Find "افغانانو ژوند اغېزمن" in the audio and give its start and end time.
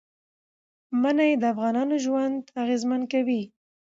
1.53-3.01